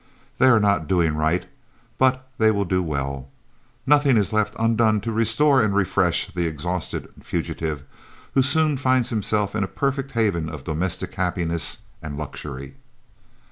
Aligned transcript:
They 0.39 0.47
are 0.47 0.59
not 0.59 0.87
doing 0.87 1.15
right, 1.15 1.45
but 1.99 2.27
they 2.39 2.49
will 2.49 2.65
do 2.65 2.81
well. 2.81 3.29
Nothing 3.85 4.17
is 4.17 4.33
left 4.33 4.55
undone 4.57 4.99
to 5.01 5.11
restore 5.11 5.61
and 5.61 5.75
refresh 5.75 6.25
the 6.25 6.47
exhausted 6.47 7.07
fugitive, 7.21 7.83
who 8.33 8.41
soon 8.41 8.77
finds 8.77 9.11
himself 9.11 9.53
in 9.53 9.63
a 9.63 9.67
perfect 9.67 10.13
haven 10.13 10.49
of 10.49 10.63
domestic 10.63 11.13
happiness 11.13 11.77
and 12.01 12.17
luxury. 12.17 12.77